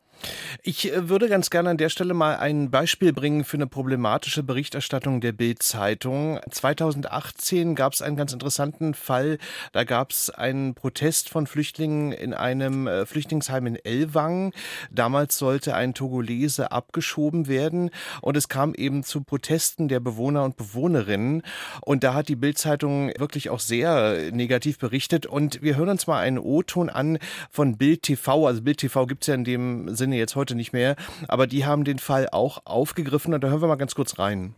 Ich 0.63 0.93
äh, 0.93 1.09
würde 1.09 1.29
ganz 1.29 1.51
gerne 1.51 1.71
an 1.71 1.77
der 1.77 1.89
Stelle 1.89 2.15
mal 2.15 2.37
ein 2.37 2.71
Beispiel 2.71 3.13
bringen 3.13 3.45
für 3.45 3.57
eine 3.57 3.67
problematische 3.67 4.43
Berichterstattung 4.43 5.21
der 5.21 5.33
Bild-Zeitung. 5.33 6.41
2018 6.51 7.75
gab 7.75 7.93
es 7.93 8.03
einen 8.03 8.17
ganz 8.17 8.33
interessanten 8.33 8.95
Fall. 8.95 9.39
Da 9.73 9.85
gab 9.85 10.11
es 10.11 10.31
einen 10.31 10.75
Protest 10.75 11.29
von 11.29 11.47
Flüchtlingen 11.47 12.13
in 12.13 12.35
einem 12.35 12.87
äh, 12.87 13.07
Flüchtlingsheim 13.07 13.67
in 13.67 13.77
Elwang. 13.77 14.53
Damals 14.91 15.39
sollte 15.39 15.75
ein 15.75 15.95
Togolese 15.95 16.73
abgeschoben 16.73 17.47
werden 17.47 17.91
und 18.23 18.37
es 18.37 18.49
kam 18.49 18.75
eben 18.75 19.03
zu 19.03 19.23
Protesten 19.23 19.89
der 19.89 20.01
Bewohner 20.01 20.45
und 20.45 20.57
Bewohnerinnen. 20.57 21.43
Und 21.83 22.05
da 22.05 22.15
hat 22.15 22.29
die 22.29 22.37
Bild-Zeitung 22.37 23.13
wirklich 23.19 23.51
auch 23.51 23.61
sehr 23.61 24.31
negativ 24.33 24.79
berichtet. 24.79 25.27
Und 25.27 25.63
wir 25.63 25.77
hören 25.77 25.91
uns 25.91 26.07
mal 26.07 26.21
einen 26.21 26.39
O-Ton 26.39 26.89
an 26.89 27.19
von 27.51 27.77
Bild 27.77 28.03
TV. 28.03 28.47
Also 28.47 28.63
Bild 28.63 28.79
TV 28.79 29.07
gibt 29.07 29.25
es 29.25 29.29
ja 29.29 29.35
in 29.35 29.45
dem 29.45 29.95
Sinne 29.95 30.14
jetzt 30.17 30.37
heute 30.37 30.55
nicht 30.55 30.73
mehr, 30.73 30.97
aber 31.29 31.47
die 31.47 31.65
haben 31.65 31.85
den 31.85 31.99
Fall 31.99 32.29
auch 32.31 32.63
aufgegriffen 32.65 33.35
und 33.35 33.43
da 33.43 33.49
hören 33.49 33.61
wir 33.61 33.69
mal 33.69 33.77
ganz 33.77 33.95
kurz 33.95 34.19
rein. 34.19 34.55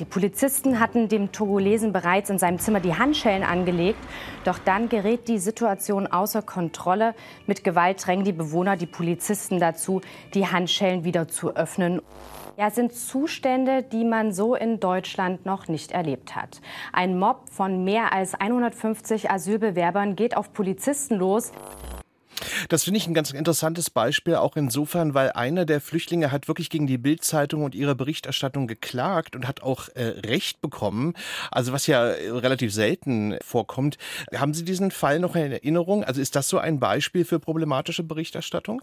Die 0.00 0.04
Polizisten 0.04 0.78
hatten 0.78 1.08
dem 1.08 1.32
Togolesen 1.32 1.92
bereits 1.92 2.30
in 2.30 2.38
seinem 2.38 2.60
Zimmer 2.60 2.78
die 2.78 2.94
Handschellen 2.94 3.42
angelegt. 3.42 3.98
Doch 4.44 4.58
dann 4.58 4.88
gerät 4.88 5.26
die 5.26 5.38
Situation 5.38 6.06
außer 6.06 6.42
Kontrolle. 6.42 7.16
Mit 7.46 7.64
Gewalt 7.64 8.06
drängen 8.06 8.24
die 8.24 8.32
Bewohner 8.32 8.76
die 8.76 8.86
Polizisten 8.86 9.58
dazu, 9.58 10.00
die 10.34 10.46
Handschellen 10.46 11.02
wieder 11.02 11.26
zu 11.26 11.56
öffnen. 11.56 12.00
Ja, 12.56 12.70
sind 12.70 12.92
Zustände, 12.92 13.82
die 13.82 14.04
man 14.04 14.32
so 14.32 14.54
in 14.54 14.78
Deutschland 14.78 15.46
noch 15.46 15.66
nicht 15.68 15.90
erlebt 15.92 16.36
hat. 16.36 16.60
Ein 16.92 17.18
Mob 17.18 17.48
von 17.50 17.84
mehr 17.84 18.12
als 18.12 18.34
150 18.34 19.30
Asylbewerbern 19.30 20.14
geht 20.16 20.36
auf 20.36 20.52
Polizisten 20.52 21.16
los. 21.16 21.52
Das 22.68 22.84
finde 22.84 22.98
ich 22.98 23.06
ein 23.06 23.14
ganz 23.14 23.30
interessantes 23.30 23.88
Beispiel, 23.88 24.34
auch 24.34 24.54
insofern, 24.54 25.14
weil 25.14 25.32
einer 25.32 25.64
der 25.64 25.80
Flüchtlinge 25.80 26.30
hat 26.30 26.48
wirklich 26.48 26.68
gegen 26.68 26.86
die 26.86 26.98
Bildzeitung 26.98 27.64
und 27.64 27.74
ihre 27.74 27.94
Berichterstattung 27.94 28.66
geklagt 28.66 29.34
und 29.34 29.48
hat 29.48 29.62
auch 29.62 29.88
äh, 29.94 30.02
Recht 30.02 30.60
bekommen. 30.60 31.14
Also 31.50 31.72
was 31.72 31.86
ja 31.86 32.02
relativ 32.02 32.74
selten 32.74 33.38
vorkommt. 33.42 33.96
Haben 34.34 34.52
Sie 34.52 34.64
diesen 34.64 34.90
Fall 34.90 35.18
noch 35.18 35.34
in 35.34 35.52
Erinnerung? 35.52 36.04
Also 36.04 36.20
ist 36.20 36.36
das 36.36 36.48
so 36.50 36.58
ein 36.58 36.78
Beispiel 36.78 37.24
für 37.24 37.40
problematische 37.40 38.02
Berichterstattung? 38.02 38.82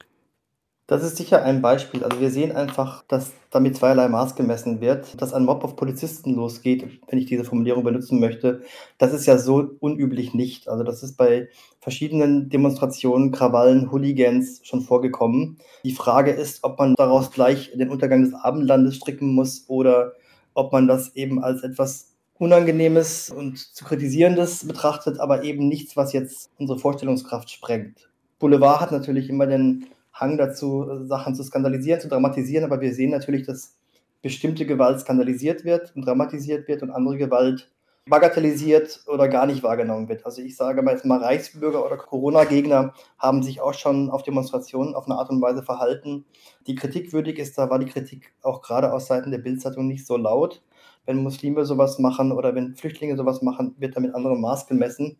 Das 0.87 1.03
ist 1.03 1.17
sicher 1.17 1.41
ein 1.41 1.63
Beispiel. 1.63 2.03
Also 2.03 2.19
wir 2.19 2.29
sehen 2.29 2.51
einfach, 2.51 3.03
dass 3.07 3.33
damit 3.49 3.75
zweierlei 3.75 4.07
Maß 4.07 4.35
gemessen 4.35 4.81
wird, 4.81 5.19
dass 5.19 5.33
ein 5.33 5.43
Mob 5.43 5.63
auf 5.63 5.75
Polizisten 5.75 6.35
losgeht, 6.35 6.87
wenn 7.07 7.17
ich 7.17 7.25
diese 7.25 7.43
Formulierung 7.43 7.83
benutzen 7.83 8.19
möchte. 8.19 8.61
Das 8.99 9.11
ist 9.11 9.25
ja 9.25 9.39
so 9.39 9.71
unüblich 9.79 10.35
nicht. 10.35 10.67
Also 10.67 10.83
das 10.83 11.01
ist 11.01 11.17
bei 11.17 11.49
verschiedenen 11.79 12.49
Demonstrationen, 12.49 13.31
Krawallen, 13.31 13.91
Hooligans 13.91 14.59
schon 14.63 14.81
vorgekommen. 14.81 15.57
Die 15.83 15.91
Frage 15.91 16.29
ist, 16.29 16.63
ob 16.63 16.77
man 16.77 16.93
daraus 16.93 17.31
gleich 17.31 17.71
den 17.73 17.89
Untergang 17.89 18.23
des 18.23 18.35
Abendlandes 18.35 18.97
stricken 18.97 19.33
muss 19.33 19.65
oder 19.67 20.13
ob 20.53 20.71
man 20.71 20.87
das 20.87 21.15
eben 21.15 21.43
als 21.43 21.63
etwas 21.63 22.11
Unangenehmes 22.37 23.31
und 23.31 23.57
zu 23.57 23.85
kritisierendes 23.85 24.67
betrachtet, 24.67 25.19
aber 25.19 25.43
eben 25.43 25.67
nichts, 25.67 25.97
was 25.97 26.13
jetzt 26.13 26.51
unsere 26.59 26.77
Vorstellungskraft 26.77 27.49
sprengt. 27.49 28.09
Boulevard 28.37 28.81
hat 28.81 28.91
natürlich 28.91 29.29
immer 29.29 29.47
den 29.47 29.87
Hang 30.15 30.37
dazu, 30.37 31.05
Sachen 31.05 31.35
zu 31.35 31.43
skandalisieren, 31.43 31.99
zu 31.99 32.07
dramatisieren, 32.07 32.63
aber 32.63 32.79
wir 32.79 32.93
sehen 32.93 33.11
natürlich, 33.11 33.45
dass 33.45 33.77
bestimmte 34.21 34.65
Gewalt 34.65 34.99
skandalisiert 35.01 35.65
wird 35.65 35.93
und 35.95 36.05
dramatisiert 36.07 36.67
wird 36.67 36.81
und 36.81 36.89
andere 36.89 37.17
Gewalt 37.17 37.69
bagatellisiert 38.07 39.03
oder 39.07 39.27
gar 39.27 39.45
nicht 39.45 39.63
wahrgenommen 39.63 40.07
wird. 40.07 40.25
Also 40.25 40.41
ich 40.41 40.55
sage 40.55 40.81
mal 40.83 40.91
jetzt 40.91 41.05
mal 41.05 41.19
Reichsbürger 41.19 41.85
oder 41.85 41.97
Corona-Gegner 41.97 42.93
haben 43.17 43.43
sich 43.43 43.61
auch 43.61 43.73
schon 43.73 44.09
auf 44.09 44.23
Demonstrationen 44.23 44.95
auf 44.95 45.05
eine 45.05 45.15
Art 45.15 45.31
und 45.31 45.41
Weise 45.41 45.63
verhalten, 45.63 46.25
die 46.67 46.75
kritikwürdig 46.75 47.39
ist. 47.39 47.57
Da 47.57 47.69
war 47.69 47.79
die 47.79 47.87
Kritik 47.87 48.33
auch 48.41 48.61
gerade 48.61 48.93
aus 48.93 49.07
Seiten 49.07 49.31
der 49.31 49.39
Bildzeitung 49.39 49.87
nicht 49.87 50.05
so 50.05 50.17
laut. 50.17 50.63
Wenn 51.05 51.23
Muslime 51.23 51.65
sowas 51.65 51.99
machen 51.99 52.31
oder 52.31 52.55
wenn 52.55 52.75
Flüchtlinge 52.75 53.17
sowas 53.17 53.41
machen, 53.41 53.75
wird 53.79 53.95
damit 53.95 54.13
anderem 54.15 54.39
Maß 54.39 54.67
gemessen. 54.67 55.17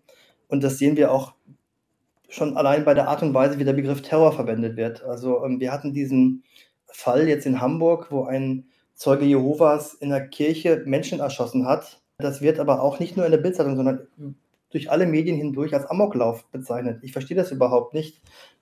Und 0.48 0.64
das 0.64 0.78
sehen 0.78 0.96
wir 0.96 1.12
auch 1.12 1.34
schon 2.29 2.58
allein 2.58 2.86
bei 2.86 2.94
der 2.94 3.08
Art 3.08 3.22
und 3.22 3.34
Weise, 3.34 3.60
wie 3.60 3.63
der 3.63 3.74
Begriff 3.74 4.01
Terror 4.01 4.32
verwendet 4.32 4.77
wird. 4.77 5.03
Also 5.03 5.44
ähm, 5.44 5.60
wir 5.60 5.72
hatten 5.72 5.94
diesen 5.94 6.44
Fall 6.86 7.27
jetzt 7.27 7.46
in 7.46 7.62
Hamburg, 7.62 8.08
wo 8.12 8.24
ein 8.24 8.65
Zeuge 8.94 9.25
Jehovas 9.25 9.94
in 9.94 10.10
der 10.10 10.27
Kirche 10.27 10.84
Menschen 10.86 11.20
erschossen 11.20 11.65
hat. 11.65 12.01
Das 12.17 12.41
wird 12.41 12.60
aber 12.60 12.82
auch 12.82 13.00
nicht 13.00 13.17
nur 13.17 13.25
in 13.25 13.32
der 13.32 13.39
Bildzeitung, 13.39 13.75
sondern 13.75 14.08
durch 14.70 14.89
alle 14.89 15.05
Medien 15.05 15.36
hindurch 15.36 15.74
als 15.74 15.86
Amoklauf 15.86 16.46
bezeichnet. 16.46 17.00
Ich 17.03 17.12
verstehe 17.12 17.36
das 17.36 17.51
überhaupt 17.51 17.94
nicht. 17.94 18.22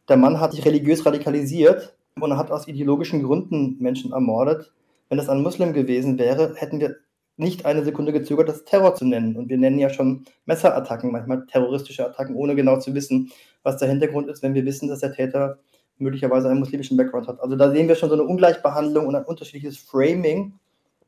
Der 0.09 0.17
Mann 0.17 0.39
hat 0.39 0.51
sich 0.51 0.65
religiös 0.65 1.05
radikalisiert 1.05 1.95
und 2.19 2.35
hat 2.37 2.51
aus 2.51 2.67
ideologischen 2.67 3.23
Gründen 3.23 3.77
Menschen 3.79 4.11
ermordet. 4.11 4.73
Wenn 5.09 5.17
das 5.17 5.29
ein 5.29 5.43
Muslim 5.43 5.73
gewesen 5.73 6.17
wäre, 6.17 6.55
hätten 6.55 6.79
wir 6.79 6.97
nicht 7.37 7.65
eine 7.65 7.83
Sekunde 7.83 8.11
gezögert, 8.11 8.49
das 8.49 8.63
Terror 8.63 8.95
zu 8.95 9.05
nennen. 9.05 9.35
Und 9.35 9.49
wir 9.49 9.57
nennen 9.57 9.79
ja 9.79 9.89
schon 9.89 10.25
Messerattacken, 10.45 11.11
manchmal 11.11 11.45
terroristische 11.47 12.05
Attacken, 12.05 12.35
ohne 12.35 12.55
genau 12.55 12.79
zu 12.79 12.93
wissen, 12.93 13.31
was 13.63 13.77
der 13.77 13.89
Hintergrund 13.89 14.27
ist, 14.27 14.43
wenn 14.43 14.53
wir 14.53 14.65
wissen, 14.65 14.87
dass 14.89 14.99
der 14.99 15.13
Täter 15.13 15.59
möglicherweise 15.97 16.49
einen 16.49 16.59
muslimischen 16.59 16.97
Background 16.97 17.27
hat. 17.27 17.39
Also 17.39 17.55
da 17.55 17.71
sehen 17.71 17.87
wir 17.87 17.95
schon 17.95 18.09
so 18.09 18.15
eine 18.15 18.23
Ungleichbehandlung 18.23 19.07
und 19.07 19.15
ein 19.15 19.25
unterschiedliches 19.25 19.77
Framing 19.77 20.53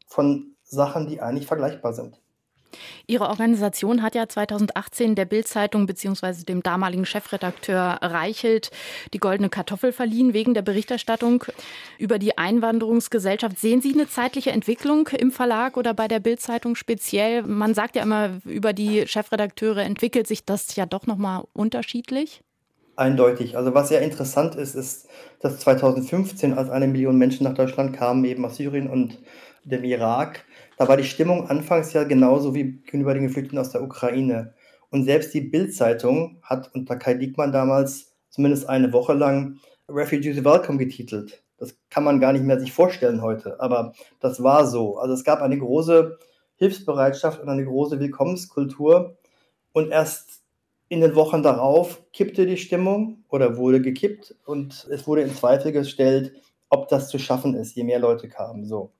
von 0.07 0.55
Sachen, 0.63 1.07
die 1.07 1.21
eigentlich 1.21 1.47
vergleichbar 1.47 1.93
sind. 1.93 2.19
Ihre 3.07 3.29
Organisation 3.29 4.01
hat 4.01 4.15
ja 4.15 4.27
2018 4.27 5.15
der 5.15 5.25
Bild-Zeitung 5.25 5.85
bzw. 5.85 6.43
dem 6.43 6.63
damaligen 6.63 7.05
Chefredakteur 7.05 8.00
Reichelt 8.01 8.71
die 9.13 9.19
goldene 9.19 9.50
Kartoffel 9.50 9.91
verliehen 9.91 10.33
wegen 10.33 10.53
der 10.53 10.62
Berichterstattung 10.62 11.45
über 11.97 12.19
die 12.19 12.38
Einwanderungsgesellschaft. 12.38 13.59
Sehen 13.59 13.81
Sie 13.81 13.93
eine 13.93 14.09
zeitliche 14.09 14.51
Entwicklung 14.51 15.07
im 15.07 15.31
Verlag 15.31 15.77
oder 15.77 15.93
bei 15.93 16.07
der 16.07 16.19
Bild-Zeitung 16.19 16.75
speziell? 16.75 17.43
Man 17.43 17.74
sagt 17.74 17.95
ja 17.95 18.03
immer, 18.03 18.41
über 18.45 18.74
die 18.74 19.07
Chefredakteure 19.07 19.83
entwickelt 19.83 20.27
sich 20.27 20.45
das 20.45 20.75
ja 20.75 20.85
doch 20.85 21.05
nochmal 21.05 21.45
unterschiedlich. 21.53 22.41
Eindeutig. 22.98 23.58
Also 23.58 23.74
was 23.74 23.90
sehr 23.90 24.02
interessant 24.02 24.56
ist, 24.56 24.74
ist, 24.74 25.08
dass 25.42 25.60
2015, 25.60 26.54
als 26.54 26.70
eine 26.70 26.88
Million 26.88 27.18
Menschen 27.18 27.44
nach 27.44 27.54
Deutschland 27.54 27.96
kamen, 27.96 28.24
eben 28.24 28.46
aus 28.46 28.56
Syrien 28.56 28.90
und 28.90 29.20
dem 29.66 29.84
Irak, 29.84 30.46
da 30.78 30.88
war 30.88 30.96
die 30.96 31.04
Stimmung 31.04 31.50
anfangs 31.50 31.92
ja 31.94 32.04
genauso 32.04 32.56
wie 32.56 32.80
gegenüber 32.86 33.14
den 33.14 33.28
Geflüchteten 33.28 33.58
aus 33.58 33.72
der 33.72 33.84
Ukraine. 33.84 34.54
Und 34.92 35.04
selbst 35.04 35.34
die 35.34 35.42
Bild-Zeitung 35.42 36.40
hat 36.42 36.74
unter 36.74 36.96
Kai 36.96 37.16
Diekmann 37.16 37.52
damals 37.52 38.14
zumindest 38.30 38.70
eine 38.70 38.94
Woche 38.94 39.14
lang 39.14 39.58
Refugees 39.90 40.44
Welcome 40.44 40.78
getitelt. 40.78 41.44
Das 41.58 41.78
kann 41.90 42.04
man 42.04 42.20
gar 42.20 42.34
nicht 42.34 42.44
mehr 42.44 42.60
sich 42.60 42.74
vorstellen 42.74 43.22
heute, 43.22 43.60
aber 43.60 43.94
das 44.20 44.44
war 44.44 44.68
so. 44.68 44.98
Also 44.98 45.14
es 45.14 45.24
gab 45.24 45.42
eine 45.42 45.58
große 45.58 46.18
Hilfsbereitschaft 46.56 47.42
und 47.42 47.50
eine 47.50 47.66
große 47.66 48.00
Willkommenskultur. 48.00 49.18
Und 49.74 49.92
erst 49.92 50.35
in 50.88 51.01
den 51.01 51.15
Wochen 51.15 51.42
darauf 51.42 52.04
kippte 52.13 52.46
die 52.46 52.58
Stimmung 52.58 53.24
oder 53.30 53.58
wurde 53.58 53.82
gekippt 53.82 54.36
und 54.46 54.88
es 54.92 55.08
wurde 55.08 55.24
in 55.24 55.34
Zweifel 55.34 55.72
gestellt, 55.72 56.34
ob 56.70 56.88
das 56.89 57.10
zu 57.10 57.20
schaffen 57.20 57.56
ist, 57.56 57.75
je 57.75 57.84
mehr 57.84 58.00
Leute 58.00 58.27
kamen. 58.27 58.65
So. 58.65 58.92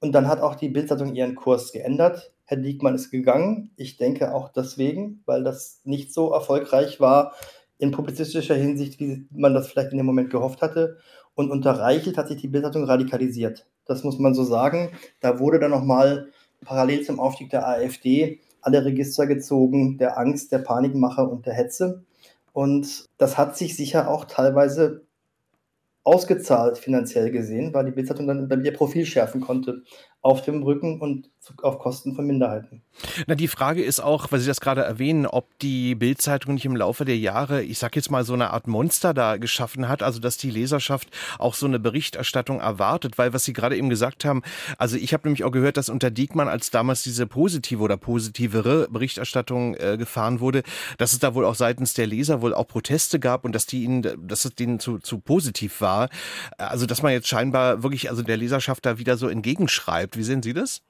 Und 0.00 0.12
dann 0.12 0.28
hat 0.28 0.40
auch 0.40 0.56
die 0.56 0.68
Bildzeitung 0.68 1.14
ihren 1.14 1.34
Kurs 1.34 1.72
geändert. 1.72 2.32
Herr 2.44 2.56
Diekmann 2.56 2.94
ist 2.94 3.10
gegangen. 3.10 3.70
Ich 3.76 3.96
denke 3.96 4.34
auch 4.34 4.50
deswegen, 4.50 5.22
weil 5.26 5.44
das 5.44 5.80
nicht 5.84 6.12
so 6.12 6.32
erfolgreich 6.32 7.00
war 7.00 7.34
in 7.78 7.92
publizistischer 7.92 8.54
Hinsicht, 8.54 9.00
wie 9.00 9.26
man 9.30 9.54
das 9.54 9.68
vielleicht 9.68 9.92
in 9.92 9.98
dem 9.98 10.06
Moment 10.06 10.30
gehofft 10.30 10.60
hatte. 10.60 10.98
Und 11.34 11.50
unter 11.50 11.72
Reichelt 11.72 12.18
hat 12.18 12.28
sich 12.28 12.40
die 12.40 12.48
Bildzeitung 12.48 12.84
radikalisiert. 12.84 13.66
Das 13.86 14.04
muss 14.04 14.18
man 14.18 14.34
so 14.34 14.44
sagen. 14.44 14.90
Da 15.20 15.38
wurde 15.38 15.58
dann 15.58 15.70
nochmal 15.70 16.28
parallel 16.64 17.02
zum 17.02 17.18
Aufstieg 17.18 17.50
der 17.50 17.66
AfD 17.66 18.40
alle 18.62 18.84
Register 18.84 19.26
gezogen, 19.26 19.98
der 19.98 20.18
Angst, 20.18 20.52
der 20.52 20.58
Panikmache 20.58 21.22
und 21.22 21.46
der 21.46 21.54
Hetze. 21.54 22.04
Und 22.52 23.08
das 23.18 23.38
hat 23.38 23.56
sich 23.56 23.76
sicher 23.76 24.08
auch 24.08 24.24
teilweise 24.24 25.02
ausgezahlt 26.04 26.78
finanziell 26.78 27.30
gesehen, 27.30 27.72
weil 27.74 27.84
die 27.84 27.92
Bildzeitung 27.92 28.26
dann, 28.26 28.64
ihr 28.64 28.72
Profil 28.72 29.06
schärfen 29.06 29.40
konnte 29.40 29.82
auf 30.22 30.42
dem 30.42 30.62
Rücken 30.62 31.00
und 31.00 31.30
auf 31.62 31.80
Kosten 31.80 32.14
von 32.14 32.24
Minderheiten. 32.24 32.82
Na, 33.26 33.34
die 33.34 33.48
Frage 33.48 33.82
ist 33.82 34.00
auch, 34.00 34.30
weil 34.30 34.38
Sie 34.38 34.46
das 34.46 34.60
gerade 34.60 34.82
erwähnen, 34.82 35.26
ob 35.26 35.58
die 35.58 35.96
Bildzeitung 35.96 36.54
nicht 36.54 36.64
im 36.64 36.76
Laufe 36.76 37.04
der 37.04 37.18
Jahre, 37.18 37.62
ich 37.62 37.78
sag 37.78 37.96
jetzt 37.96 38.10
mal, 38.10 38.24
so 38.24 38.34
eine 38.34 38.50
Art 38.50 38.68
Monster 38.68 39.12
da 39.12 39.38
geschaffen 39.38 39.88
hat, 39.88 40.04
also 40.04 40.20
dass 40.20 40.36
die 40.36 40.50
Leserschaft 40.50 41.08
auch 41.38 41.54
so 41.54 41.66
eine 41.66 41.80
Berichterstattung 41.80 42.60
erwartet, 42.60 43.18
weil 43.18 43.32
was 43.32 43.44
Sie 43.44 43.52
gerade 43.52 43.76
eben 43.76 43.88
gesagt 43.88 44.24
haben, 44.24 44.42
also 44.78 44.96
ich 44.96 45.12
habe 45.12 45.26
nämlich 45.26 45.42
auch 45.42 45.50
gehört, 45.50 45.76
dass 45.76 45.88
unter 45.88 46.12
Diekmann, 46.12 46.48
als 46.48 46.70
damals 46.70 47.02
diese 47.02 47.26
positive 47.26 47.82
oder 47.82 47.96
positivere 47.96 48.86
Berichterstattung 48.88 49.74
äh, 49.74 49.96
gefahren 49.98 50.38
wurde, 50.38 50.62
dass 50.98 51.12
es 51.12 51.18
da 51.18 51.34
wohl 51.34 51.44
auch 51.44 51.56
seitens 51.56 51.94
der 51.94 52.06
Leser 52.06 52.40
wohl 52.40 52.54
auch 52.54 52.68
Proteste 52.68 53.18
gab 53.18 53.44
und 53.44 53.52
dass 53.52 53.66
die 53.66 53.82
ihnen, 53.82 54.02
dass 54.28 54.44
es 54.44 54.54
denen 54.54 54.78
zu, 54.78 54.98
zu 54.98 55.18
positiv 55.18 55.80
war. 55.80 56.08
Also 56.56 56.86
dass 56.86 57.02
man 57.02 57.12
jetzt 57.12 57.26
scheinbar 57.26 57.82
wirklich 57.82 58.10
also 58.10 58.22
der 58.22 58.36
Leserschaft 58.36 58.86
da 58.86 58.98
wieder 58.98 59.16
so 59.16 59.28
entgegenschreibt. 59.28 60.11
Wie 60.12 60.22
sehen 60.22 60.42
Sie 60.42 60.52
das? 60.52 60.82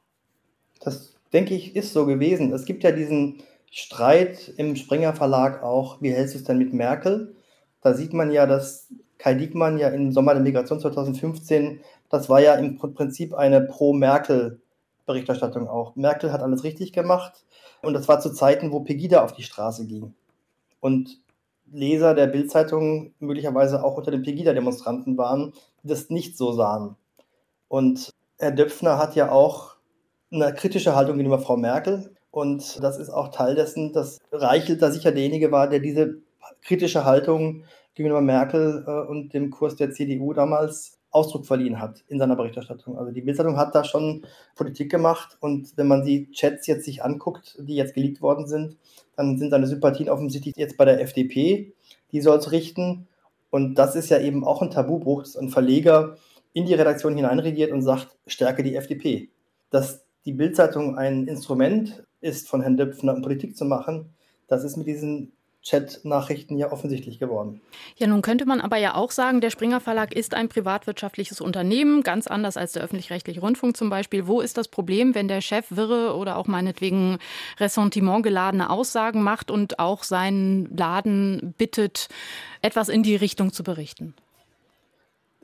Das 0.80 1.14
denke 1.32 1.54
ich, 1.54 1.76
ist 1.76 1.92
so 1.92 2.06
gewesen. 2.06 2.52
Es 2.52 2.64
gibt 2.64 2.82
ja 2.84 2.90
diesen 2.92 3.42
Streit 3.70 4.52
im 4.56 4.76
Springer 4.76 5.14
Verlag 5.14 5.62
auch, 5.62 6.00
wie 6.02 6.12
hältst 6.12 6.34
du 6.34 6.38
es 6.38 6.44
denn 6.44 6.58
mit 6.58 6.72
Merkel? 6.74 7.34
Da 7.80 7.94
sieht 7.94 8.12
man 8.12 8.30
ja, 8.30 8.46
dass 8.46 8.88
Kai 9.18 9.34
Diekmann 9.34 9.78
ja 9.78 9.88
im 9.88 10.12
Sommer 10.12 10.34
der 10.34 10.42
Migration 10.42 10.80
2015, 10.80 11.80
das 12.10 12.28
war 12.28 12.40
ja 12.40 12.54
im 12.56 12.76
Prinzip 12.76 13.34
eine 13.34 13.62
Pro-Merkel-Berichterstattung 13.62 15.68
auch. 15.68 15.96
Merkel 15.96 16.32
hat 16.32 16.42
alles 16.42 16.64
richtig 16.64 16.92
gemacht 16.92 17.44
und 17.82 17.94
das 17.94 18.08
war 18.08 18.20
zu 18.20 18.32
Zeiten, 18.32 18.72
wo 18.72 18.80
Pegida 18.80 19.24
auf 19.24 19.32
die 19.32 19.44
Straße 19.44 19.86
ging. 19.86 20.14
Und 20.80 21.22
Leser 21.72 22.14
der 22.14 22.26
Bildzeitung 22.26 23.14
möglicherweise 23.18 23.82
auch 23.82 23.96
unter 23.96 24.10
den 24.10 24.22
Pegida-Demonstranten 24.22 25.16
waren, 25.16 25.54
die 25.82 25.88
das 25.88 26.10
nicht 26.10 26.36
so 26.36 26.52
sahen. 26.52 26.96
Und 27.68 28.10
Herr 28.38 28.52
Döpfner 28.52 28.98
hat 28.98 29.14
ja 29.14 29.30
auch 29.30 29.76
eine 30.30 30.52
kritische 30.54 30.94
Haltung 30.96 31.16
gegenüber 31.16 31.38
Frau 31.38 31.56
Merkel. 31.56 32.14
Und 32.30 32.82
das 32.82 32.98
ist 32.98 33.10
auch 33.10 33.28
Teil 33.28 33.54
dessen, 33.54 33.92
dass 33.92 34.18
Reichelt 34.32 34.80
da 34.80 34.90
sicher 34.90 35.12
derjenige 35.12 35.52
war, 35.52 35.68
der 35.68 35.80
diese 35.80 36.16
kritische 36.62 37.04
Haltung 37.04 37.64
gegenüber 37.94 38.22
Merkel 38.22 38.84
äh, 38.86 39.10
und 39.10 39.34
dem 39.34 39.50
Kurs 39.50 39.76
der 39.76 39.90
CDU 39.90 40.32
damals 40.32 40.98
Ausdruck 41.10 41.44
verliehen 41.44 41.78
hat 41.78 42.02
in 42.08 42.18
seiner 42.18 42.36
Berichterstattung. 42.36 42.96
Also 42.96 43.12
die 43.12 43.20
Bildzeitung 43.20 43.58
hat 43.58 43.74
da 43.74 43.84
schon 43.84 44.26
Politik 44.56 44.90
gemacht 44.90 45.36
und 45.40 45.76
wenn 45.76 45.86
man 45.86 46.04
die 46.04 46.30
Chats 46.32 46.66
jetzt 46.66 46.86
sich 46.86 47.04
anguckt, 47.04 47.56
die 47.60 47.76
jetzt 47.76 47.94
geleakt 47.94 48.22
worden 48.22 48.46
sind, 48.46 48.78
dann 49.14 49.36
sind 49.36 49.50
seine 49.50 49.66
Sympathien 49.66 50.08
offensichtlich 50.08 50.54
jetzt 50.56 50.78
bei 50.78 50.86
der 50.86 51.02
FDP. 51.02 51.74
Die 52.12 52.20
soll 52.22 52.38
es 52.38 52.50
richten. 52.50 53.08
Und 53.50 53.74
das 53.74 53.94
ist 53.94 54.08
ja 54.08 54.18
eben 54.18 54.44
auch 54.44 54.62
ein 54.62 54.70
Tabubruch, 54.70 55.22
dass 55.22 55.36
ein 55.36 55.50
Verleger 55.50 56.16
in 56.52 56.66
die 56.66 56.74
Redaktion 56.74 57.16
hineinregiert 57.16 57.72
und 57.72 57.82
sagt, 57.82 58.16
stärke 58.26 58.62
die 58.62 58.76
FDP. 58.76 59.30
Dass 59.70 60.04
die 60.24 60.32
Bildzeitung 60.32 60.96
ein 60.96 61.26
Instrument 61.26 62.04
ist, 62.20 62.48
von 62.48 62.60
Herrn 62.60 62.76
Döpfner 62.76 63.20
Politik 63.20 63.56
zu 63.56 63.64
machen, 63.64 64.14
das 64.48 64.64
ist 64.64 64.76
mit 64.76 64.86
diesen 64.86 65.32
Chat-Nachrichten 65.62 66.58
ja 66.58 66.72
offensichtlich 66.72 67.20
geworden. 67.20 67.60
Ja, 67.96 68.08
nun 68.08 68.20
könnte 68.20 68.46
man 68.46 68.60
aber 68.60 68.78
ja 68.78 68.96
auch 68.96 69.12
sagen, 69.12 69.40
der 69.40 69.50
Springer 69.50 69.80
Verlag 69.80 70.12
ist 70.12 70.34
ein 70.34 70.48
privatwirtschaftliches 70.48 71.40
Unternehmen, 71.40 72.02
ganz 72.02 72.26
anders 72.26 72.56
als 72.56 72.72
der 72.72 72.82
öffentlich-rechtliche 72.82 73.40
Rundfunk 73.40 73.76
zum 73.76 73.88
Beispiel. 73.88 74.26
Wo 74.26 74.40
ist 74.40 74.56
das 74.56 74.66
Problem, 74.66 75.14
wenn 75.14 75.28
der 75.28 75.40
Chef 75.40 75.66
wirre 75.70 76.16
oder 76.16 76.36
auch 76.36 76.48
meinetwegen 76.48 77.18
Ressentiment 77.58 78.24
geladene 78.24 78.70
Aussagen 78.70 79.22
macht 79.22 79.52
und 79.52 79.78
auch 79.78 80.02
seinen 80.02 80.76
Laden 80.76 81.54
bittet, 81.56 82.08
etwas 82.60 82.88
in 82.88 83.04
die 83.04 83.16
Richtung 83.16 83.52
zu 83.52 83.62
berichten? 83.62 84.14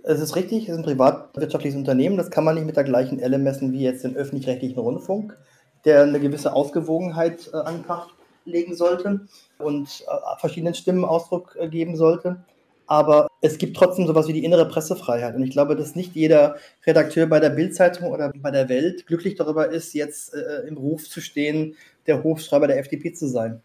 Es 0.02 0.20
ist 0.20 0.36
richtig, 0.36 0.64
es 0.64 0.70
ist 0.70 0.78
ein 0.78 0.84
privatwirtschaftliches 0.84 1.76
Unternehmen. 1.76 2.16
Das 2.16 2.30
kann 2.30 2.44
man 2.44 2.54
nicht 2.54 2.66
mit 2.66 2.76
der 2.76 2.84
gleichen 2.84 3.18
Elle 3.18 3.38
messen 3.38 3.72
wie 3.72 3.82
jetzt 3.82 4.04
den 4.04 4.16
öffentlich-rechtlichen 4.16 4.78
Rundfunk, 4.78 5.36
der 5.84 6.02
eine 6.02 6.20
gewisse 6.20 6.52
Ausgewogenheit 6.52 7.50
äh, 7.52 7.56
an 7.56 7.84
Kraft 7.84 8.14
legen 8.44 8.74
sollte 8.74 9.20
und 9.58 10.04
äh, 10.06 10.40
verschiedenen 10.40 10.74
Stimmen 10.74 11.04
Ausdruck 11.04 11.56
äh, 11.60 11.68
geben 11.68 11.96
sollte. 11.96 12.44
Aber 12.86 13.28
es 13.42 13.58
gibt 13.58 13.76
trotzdem 13.76 14.06
sowas 14.06 14.28
wie 14.28 14.32
die 14.32 14.44
innere 14.44 14.66
Pressefreiheit. 14.66 15.34
Und 15.34 15.42
ich 15.42 15.50
glaube, 15.50 15.76
dass 15.76 15.94
nicht 15.94 16.14
jeder 16.14 16.56
Redakteur 16.86 17.26
bei 17.26 17.38
der 17.38 17.50
Bildzeitung 17.50 18.10
oder 18.10 18.32
bei 18.34 18.50
der 18.50 18.70
Welt 18.70 19.06
glücklich 19.06 19.34
darüber 19.34 19.68
ist, 19.68 19.92
jetzt 19.92 20.32
äh, 20.32 20.66
im 20.66 20.78
Ruf 20.78 21.06
zu 21.06 21.20
stehen, 21.20 21.76
der 22.06 22.24
Hofschreiber 22.24 22.66
der 22.66 22.78
FDP 22.78 23.12
zu 23.12 23.28
sein. 23.28 23.62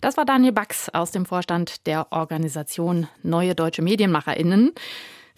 Das 0.00 0.16
war 0.16 0.24
Daniel 0.24 0.52
Bax 0.52 0.88
aus 0.88 1.10
dem 1.10 1.26
Vorstand 1.26 1.86
der 1.86 2.12
Organisation 2.12 3.08
Neue 3.22 3.56
Deutsche 3.56 3.82
MedienmacherInnen. 3.82 4.72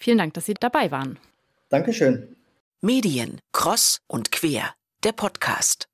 Vielen 0.03 0.19
Dank, 0.19 0.35
dass 0.35 0.47
Sie 0.47 0.55
dabei 0.55 0.91
waren. 0.91 1.17
Dankeschön. 1.69 2.35
Medien, 2.81 3.39
Cross 3.53 4.01
und 4.09 4.33
Quer, 4.33 4.75
der 5.05 5.13
Podcast. 5.13 5.87